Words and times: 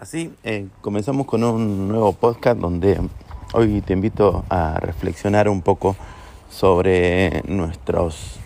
Así, 0.00 0.32
eh, 0.44 0.66
comenzamos 0.80 1.26
con 1.26 1.44
un 1.44 1.86
nuevo 1.86 2.14
podcast 2.14 2.58
donde 2.58 2.98
hoy 3.52 3.82
te 3.82 3.92
invito 3.92 4.46
a 4.48 4.80
reflexionar 4.80 5.46
un 5.46 5.60
poco 5.60 5.94
sobre 6.48 7.42
nuestras 7.46 8.38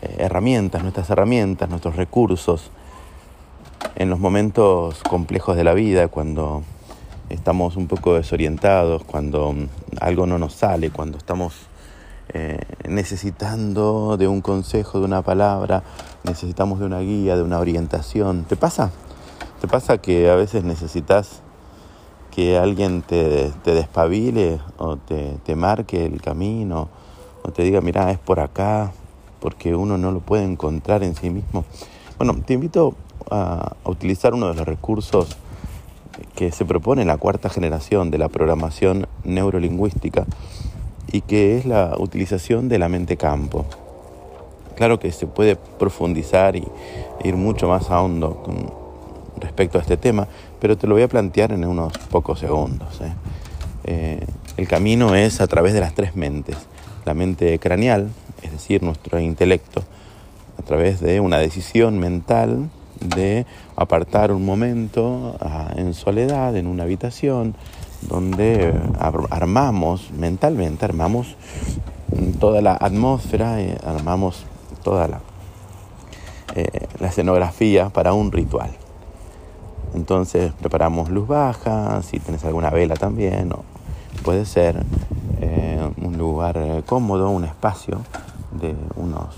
eh, 0.00 0.16
herramientas, 0.18 0.82
nuestras 0.82 1.08
herramientas, 1.10 1.70
nuestros 1.70 1.94
recursos 1.94 2.72
en 3.94 4.10
los 4.10 4.18
momentos 4.18 5.00
complejos 5.04 5.56
de 5.56 5.62
la 5.62 5.74
vida, 5.74 6.08
cuando 6.08 6.64
estamos 7.28 7.76
un 7.76 7.86
poco 7.86 8.14
desorientados, 8.14 9.04
cuando 9.04 9.54
algo 10.00 10.26
no 10.26 10.38
nos 10.38 10.54
sale, 10.54 10.90
cuando 10.90 11.18
estamos 11.18 11.54
eh, 12.34 12.58
necesitando 12.88 14.16
de 14.16 14.26
un 14.26 14.40
consejo, 14.40 14.98
de 14.98 15.04
una 15.04 15.22
palabra, 15.22 15.84
necesitamos 16.24 16.80
de 16.80 16.86
una 16.86 16.98
guía, 16.98 17.36
de 17.36 17.42
una 17.42 17.60
orientación. 17.60 18.42
¿Te 18.42 18.56
pasa? 18.56 18.90
¿Te 19.62 19.68
pasa 19.68 19.98
que 19.98 20.28
a 20.28 20.34
veces 20.34 20.64
necesitas 20.64 21.40
que 22.32 22.58
alguien 22.58 23.00
te, 23.00 23.52
te 23.62 23.74
despabile 23.74 24.58
o 24.76 24.96
te, 24.96 25.36
te, 25.44 25.54
marque 25.54 26.04
el 26.04 26.20
camino 26.20 26.88
o 27.44 27.52
te 27.52 27.62
diga, 27.62 27.80
mira, 27.80 28.10
es 28.10 28.18
por 28.18 28.40
acá, 28.40 28.90
porque 29.38 29.76
uno 29.76 29.98
no 29.98 30.10
lo 30.10 30.18
puede 30.18 30.42
encontrar 30.42 31.04
en 31.04 31.14
sí 31.14 31.30
mismo? 31.30 31.64
Bueno, 32.18 32.34
te 32.44 32.54
invito 32.54 32.96
a, 33.30 33.76
utilizar 33.84 34.34
uno 34.34 34.48
de 34.48 34.54
los 34.54 34.66
recursos 34.66 35.36
que 36.34 36.50
se 36.50 36.64
propone 36.64 37.02
en 37.02 37.08
la 37.08 37.16
cuarta 37.16 37.48
generación 37.48 38.10
de 38.10 38.18
la 38.18 38.28
programación 38.28 39.06
neurolingüística 39.22 40.26
y 41.12 41.20
que 41.20 41.56
es 41.56 41.66
la 41.66 41.94
utilización 42.00 42.68
de 42.68 42.80
la 42.80 42.88
mente 42.88 43.16
campo. 43.16 43.64
Claro 44.74 44.98
que 44.98 45.12
se 45.12 45.28
puede 45.28 45.54
profundizar 45.54 46.56
y 46.56 46.66
ir 47.22 47.36
mucho 47.36 47.68
más 47.68 47.90
a 47.90 48.02
hondo 48.02 48.42
con, 48.42 48.81
respecto 49.42 49.78
a 49.78 49.82
este 49.82 49.96
tema, 49.96 50.26
pero 50.60 50.78
te 50.78 50.86
lo 50.86 50.94
voy 50.94 51.02
a 51.02 51.08
plantear 51.08 51.52
en 51.52 51.64
unos 51.64 51.92
pocos 52.10 52.38
segundos. 52.38 53.00
¿eh? 53.00 53.12
Eh, 53.84 54.26
el 54.56 54.68
camino 54.68 55.14
es 55.14 55.40
a 55.40 55.46
través 55.46 55.74
de 55.74 55.80
las 55.80 55.94
tres 55.94 56.16
mentes. 56.16 56.56
La 57.04 57.14
mente 57.14 57.58
craneal, 57.58 58.10
es 58.42 58.52
decir, 58.52 58.82
nuestro 58.82 59.18
intelecto, 59.18 59.82
a 60.58 60.62
través 60.62 61.00
de 61.00 61.20
una 61.20 61.38
decisión 61.38 61.98
mental 61.98 62.70
de 63.00 63.44
apartar 63.74 64.30
un 64.30 64.44
momento 64.44 65.36
ah, 65.40 65.72
en 65.76 65.92
soledad, 65.94 66.56
en 66.56 66.68
una 66.68 66.84
habitación, 66.84 67.56
donde 68.02 68.72
armamos 69.30 70.10
mentalmente, 70.12 70.84
armamos 70.84 71.36
toda 72.38 72.60
la 72.60 72.74
atmósfera, 72.74 73.60
eh, 73.60 73.78
armamos 73.84 74.44
toda 74.82 75.08
la, 75.08 75.20
la 77.00 77.08
escenografía 77.08 77.88
para 77.90 78.12
un 78.12 78.30
ritual. 78.30 78.70
Entonces 79.94 80.52
preparamos 80.54 81.10
luz 81.10 81.28
baja, 81.28 82.02
si 82.02 82.18
tienes 82.18 82.44
alguna 82.44 82.70
vela 82.70 82.94
también, 82.94 83.52
puede 84.24 84.44
ser 84.44 84.82
eh, 85.40 85.90
un 86.02 86.16
lugar 86.16 86.56
eh, 86.56 86.82
cómodo, 86.86 87.30
un 87.30 87.44
espacio 87.44 88.00
de 88.52 88.74
unos 88.96 89.34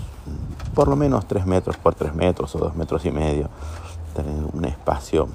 por 0.75 0.89
lo 0.89 0.95
menos 0.95 1.25
3 1.25 1.45
metros 1.45 1.77
por 1.77 1.95
3 1.95 2.13
metros 2.13 2.53
o 2.55 2.59
2 2.59 2.75
metros 2.75 3.05
y 3.05 3.11
medio, 3.11 3.49
tener 4.13 4.43
un 4.53 4.65
espacio 4.65 5.29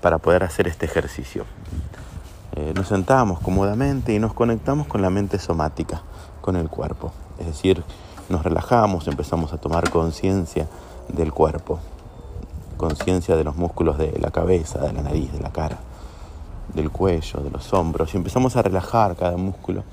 para 0.00 0.18
poder 0.18 0.44
hacer 0.44 0.68
este 0.68 0.86
ejercicio. 0.86 1.44
Eh, 2.56 2.72
nos 2.74 2.88
sentamos 2.88 3.40
cómodamente 3.40 4.14
y 4.14 4.18
nos 4.18 4.32
conectamos 4.32 4.86
con 4.86 5.02
la 5.02 5.10
mente 5.10 5.38
somática, 5.38 6.02
con 6.40 6.56
el 6.56 6.68
cuerpo. 6.68 7.12
Es 7.38 7.46
decir, 7.46 7.82
nos 8.28 8.44
relajamos, 8.44 9.08
empezamos 9.08 9.52
a 9.52 9.58
tomar 9.58 9.90
conciencia 9.90 10.68
del 11.08 11.32
cuerpo, 11.32 11.80
conciencia 12.80 13.36
de 13.36 13.44
los 13.44 13.56
músculos 13.56 13.98
de 13.98 14.18
la 14.18 14.30
cabeza, 14.30 14.78
de 14.78 14.94
la 14.94 15.02
nariz, 15.02 15.30
de 15.32 15.40
la 15.40 15.52
cara, 15.52 15.78
del 16.72 16.90
cuello, 16.90 17.40
de 17.40 17.50
los 17.50 17.74
hombros, 17.74 18.14
y 18.14 18.16
empezamos 18.16 18.56
a 18.56 18.62
relajar 18.62 19.16
cada 19.16 19.36
músculo 19.36 19.84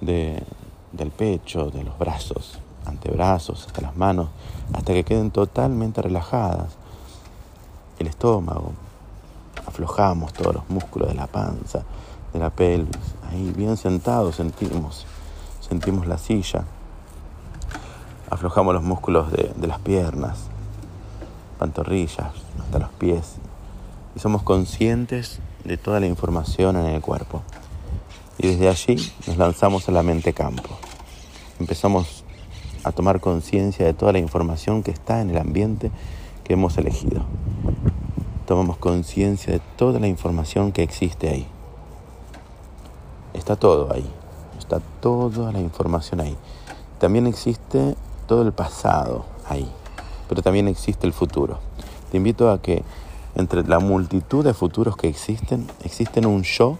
de, 0.00 0.42
del 0.90 1.12
pecho, 1.12 1.70
de 1.70 1.84
los 1.84 1.96
brazos, 1.96 2.58
antebrazos, 2.84 3.64
hasta 3.64 3.80
las 3.80 3.96
manos, 3.96 4.28
hasta 4.72 4.92
que 4.92 5.04
queden 5.04 5.30
totalmente 5.30 6.02
relajadas. 6.02 6.72
El 8.00 8.08
estómago, 8.08 8.72
aflojamos 9.64 10.32
todos 10.32 10.56
los 10.56 10.68
músculos 10.68 11.10
de 11.10 11.14
la 11.14 11.28
panza, 11.28 11.84
de 12.32 12.40
la 12.40 12.50
pelvis, 12.50 12.96
ahí 13.30 13.52
bien 13.56 13.76
sentados 13.76 14.34
sentimos, 14.34 15.06
sentimos 15.60 16.08
la 16.08 16.18
silla, 16.18 16.64
aflojamos 18.28 18.74
los 18.74 18.82
músculos 18.82 19.30
de, 19.30 19.52
de 19.54 19.66
las 19.68 19.78
piernas, 19.78 20.49
pantorrillas, 21.60 22.32
hasta 22.58 22.78
los 22.78 22.88
pies. 22.92 23.34
Y 24.16 24.18
somos 24.18 24.42
conscientes 24.42 25.40
de 25.64 25.76
toda 25.76 26.00
la 26.00 26.06
información 26.06 26.76
en 26.76 26.86
el 26.86 27.02
cuerpo. 27.02 27.42
Y 28.38 28.48
desde 28.48 28.68
allí 28.68 29.12
nos 29.26 29.36
lanzamos 29.36 29.86
a 29.88 29.92
la 29.92 30.02
mente 30.02 30.32
campo. 30.32 30.70
Empezamos 31.60 32.24
a 32.82 32.92
tomar 32.92 33.20
conciencia 33.20 33.84
de 33.84 33.92
toda 33.92 34.12
la 34.12 34.18
información 34.18 34.82
que 34.82 34.90
está 34.90 35.20
en 35.20 35.28
el 35.28 35.36
ambiente 35.36 35.90
que 36.44 36.54
hemos 36.54 36.78
elegido. 36.78 37.24
Tomamos 38.46 38.78
conciencia 38.78 39.52
de 39.52 39.60
toda 39.76 40.00
la 40.00 40.08
información 40.08 40.72
que 40.72 40.82
existe 40.82 41.28
ahí. 41.28 41.46
Está 43.34 43.56
todo 43.56 43.92
ahí. 43.92 44.10
Está 44.58 44.80
toda 45.02 45.52
la 45.52 45.60
información 45.60 46.20
ahí. 46.20 46.36
También 46.98 47.26
existe 47.26 47.96
todo 48.26 48.42
el 48.42 48.52
pasado 48.52 49.26
ahí 49.46 49.70
pero 50.30 50.42
también 50.42 50.68
existe 50.68 51.08
el 51.08 51.12
futuro. 51.12 51.58
Te 52.12 52.16
invito 52.16 52.52
a 52.52 52.62
que 52.62 52.84
entre 53.34 53.64
la 53.64 53.80
multitud 53.80 54.44
de 54.44 54.54
futuros 54.54 54.96
que 54.96 55.08
existen, 55.08 55.66
existen 55.82 56.24
un 56.24 56.44
yo 56.44 56.78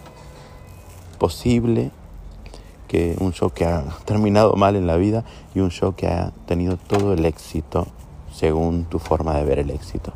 posible, 1.18 1.90
que 2.86 3.16
un 3.18 3.32
yo 3.32 3.50
que 3.50 3.64
ha 3.64 3.82
terminado 4.04 4.54
mal 4.54 4.76
en 4.76 4.86
la 4.86 4.96
vida 4.96 5.24
y 5.52 5.58
un 5.58 5.70
yo 5.70 5.96
que 5.96 6.06
ha 6.06 6.30
tenido 6.46 6.76
todo 6.76 7.12
el 7.12 7.24
éxito 7.24 7.88
según 8.32 8.84
tu 8.84 9.00
forma 9.00 9.34
de 9.34 9.44
ver 9.44 9.58
el 9.58 9.70
éxito. 9.70 10.12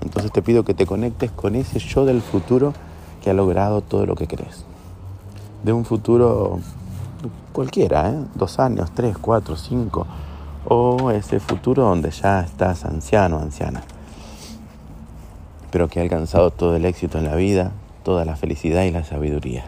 Entonces 0.00 0.30
te 0.30 0.40
pido 0.40 0.62
que 0.62 0.72
te 0.72 0.86
conectes 0.86 1.32
con 1.32 1.56
ese 1.56 1.80
yo 1.80 2.04
del 2.04 2.22
futuro 2.22 2.74
que 3.24 3.30
ha 3.30 3.34
logrado 3.34 3.80
todo 3.80 4.06
lo 4.06 4.14
que 4.14 4.28
crees. 4.28 4.64
De 5.64 5.72
un 5.72 5.84
futuro 5.84 6.60
cualquiera, 7.52 8.10
¿eh? 8.10 8.24
dos 8.36 8.60
años, 8.60 8.92
tres, 8.94 9.18
cuatro, 9.18 9.56
cinco, 9.56 10.06
o 10.68 11.10
ese 11.10 11.40
futuro 11.40 11.84
donde 11.84 12.10
ya 12.10 12.40
estás 12.40 12.84
anciano, 12.84 13.38
anciana, 13.38 13.82
pero 15.70 15.88
que 15.88 15.98
ha 15.98 16.02
alcanzado 16.02 16.50
todo 16.50 16.76
el 16.76 16.84
éxito 16.84 17.18
en 17.18 17.24
la 17.24 17.34
vida, 17.34 17.72
toda 18.04 18.26
la 18.26 18.36
felicidad 18.36 18.82
y 18.82 18.90
la 18.90 19.02
sabiduría, 19.02 19.64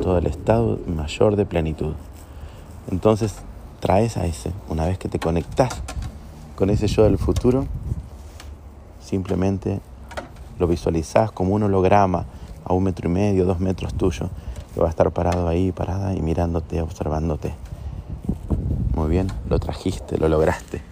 todo 0.00 0.18
el 0.18 0.26
estado 0.26 0.78
mayor 0.86 1.34
de 1.34 1.44
plenitud. 1.44 1.94
Entonces 2.90 3.34
traes 3.80 4.16
a 4.16 4.26
ese, 4.26 4.52
una 4.68 4.86
vez 4.86 4.98
que 4.98 5.08
te 5.08 5.18
conectas 5.18 5.82
con 6.54 6.70
ese 6.70 6.86
yo 6.86 7.02
del 7.02 7.18
futuro, 7.18 7.66
simplemente 9.00 9.80
lo 10.58 10.68
visualizas 10.68 11.32
como 11.32 11.54
un 11.54 11.64
holograma 11.64 12.26
a 12.64 12.72
un 12.74 12.84
metro 12.84 13.08
y 13.08 13.12
medio, 13.12 13.44
dos 13.44 13.58
metros 13.58 13.94
tuyo, 13.94 14.28
que 14.72 14.80
va 14.80 14.86
a 14.86 14.90
estar 14.90 15.10
parado 15.10 15.48
ahí, 15.48 15.72
parada 15.72 16.14
y 16.14 16.20
mirándote, 16.20 16.80
observándote. 16.80 17.54
Bien, 19.08 19.26
lo 19.48 19.58
trajiste, 19.58 20.18
lo 20.18 20.28
lograste. 20.28 20.82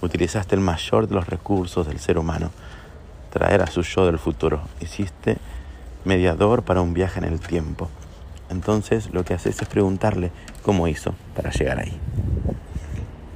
Utilizaste 0.00 0.54
el 0.54 0.60
mayor 0.60 1.08
de 1.08 1.16
los 1.16 1.26
recursos 1.26 1.88
del 1.88 1.98
ser 1.98 2.18
humano, 2.18 2.52
traer 3.32 3.62
a 3.62 3.66
su 3.66 3.82
yo 3.82 4.06
del 4.06 4.20
futuro. 4.20 4.60
Hiciste 4.80 5.38
mediador 6.04 6.62
para 6.62 6.82
un 6.82 6.94
viaje 6.94 7.18
en 7.18 7.24
el 7.24 7.40
tiempo. 7.40 7.88
Entonces 8.48 9.12
lo 9.12 9.24
que 9.24 9.34
haces 9.34 9.60
es 9.60 9.66
preguntarle 9.66 10.30
cómo 10.62 10.86
hizo 10.86 11.16
para 11.34 11.50
llegar 11.50 11.80
ahí. 11.80 11.98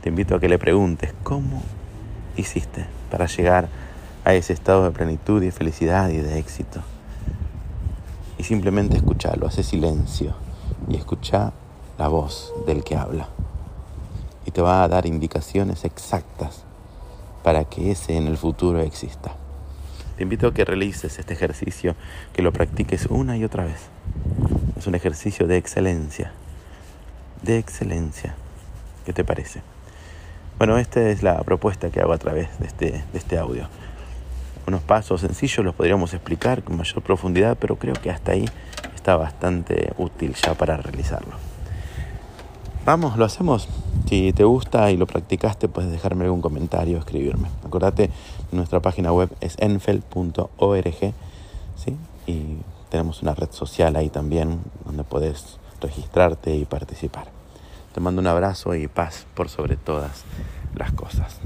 Te 0.03 0.11
invito 0.11 0.37
a 0.37 0.41
que 0.41 0.49
le 0.49 0.59
preguntes 0.59 1.15
cómo 1.25 1.61
hiciste 2.37 2.87
para 3.11 3.27
llegar 3.27 3.69
a 4.25 4.35
ese 4.35 4.53
estado 4.53 4.85
de 4.85 4.93
plenitud 4.93 5.43
y 5.43 5.51
felicidad 5.51 6.11
y 6.11 6.19
de 6.19 6.39
éxito. 6.39 6.81
Y 8.39 8.45
simplemente 8.45 8.97
escucharlo, 8.97 9.49
hace 9.49 9.65
silencio 9.65 10.37
y 10.89 10.95
escucha 10.95 11.53
la 11.99 12.07
voz 12.07 12.53
del 12.69 12.85
que 12.85 12.95
habla 12.95 13.29
y 14.49 14.51
te 14.51 14.63
va 14.63 14.83
a 14.83 14.89
dar 14.89 15.05
indicaciones 15.05 15.85
exactas 15.85 16.65
para 17.45 17.65
que 17.65 17.91
ese 17.91 18.17
en 18.17 18.27
el 18.27 18.39
futuro 18.39 18.81
exista. 18.81 19.35
Te 20.17 20.23
invito 20.23 20.47
a 20.47 20.55
que 20.55 20.65
realices 20.65 21.19
este 21.19 21.35
ejercicio, 21.35 21.95
que 22.33 22.41
lo 22.41 22.51
practiques 22.51 23.09
una 23.11 23.37
y 23.37 23.45
otra 23.45 23.67
vez. 23.67 23.77
Es 24.79 24.87
un 24.87 24.95
ejercicio 24.95 25.47
de 25.47 25.59
excelencia, 25.59 26.33
de 27.43 27.59
excelencia. 27.59 28.37
¿Qué 29.05 29.13
te 29.13 29.23
parece? 29.23 29.61
Bueno, 30.57 30.79
esta 30.79 31.07
es 31.11 31.23
la 31.23 31.43
propuesta 31.43 31.91
que 31.91 32.01
hago 32.01 32.15
a 32.15 32.19
través 32.19 32.49
de 32.59 32.69
este, 32.69 33.05
de 33.13 33.19
este 33.19 33.37
audio. 33.37 33.69
Unos 34.67 34.81
pasos 34.81 35.21
sencillos 35.21 35.63
los 35.63 35.75
podríamos 35.75 36.15
explicar 36.15 36.63
con 36.63 36.79
mayor 36.79 37.03
profundidad, 37.03 37.59
pero 37.61 37.77
creo 37.77 37.95
que 37.97 38.11
hasta 38.11 38.33
ahí 38.33 38.49
está 38.95 39.15
bastante 39.17 39.93
útil 39.99 40.35
ya 40.35 40.55
para 40.55 40.79
realizarlo. 40.79 41.58
Vamos, 42.89 43.19
lo 43.19 43.27
hacemos. 43.27 43.69
Si 44.09 44.33
te 44.33 44.45
gusta 44.45 44.91
y 44.91 44.97
lo 44.97 45.07
practicaste, 45.07 45.69
puedes 45.69 45.91
dejarme 45.91 46.25
algún 46.25 46.41
comentario, 46.41 46.97
escribirme. 46.97 47.51
Acordate, 47.63 48.09
nuestra 48.51 48.81
página 48.81 49.13
web 49.13 49.29
es 49.43 49.57
enfel.org. 49.59 51.13
¿sí? 51.77 51.97
Y 52.27 52.57
tenemos 52.89 53.21
una 53.21 53.35
red 53.35 53.51
social 53.51 53.95
ahí 53.95 54.09
también 54.09 54.61
donde 54.87 55.05
puedes 55.05 55.59
registrarte 55.83 56.57
y 56.57 56.65
participar. 56.65 57.27
Te 57.93 58.01
mando 58.01 58.23
un 58.23 58.27
abrazo 58.27 58.75
y 58.75 58.89
paz 58.89 59.27
por 59.35 59.51
sobre 59.51 59.77
todas 59.77 60.25
las 60.75 60.91
cosas. 60.93 61.37